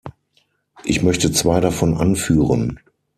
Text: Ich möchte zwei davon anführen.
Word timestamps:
Ich 0.83 1.03
möchte 1.03 1.31
zwei 1.31 1.59
davon 1.59 1.93
anführen. 1.95 2.79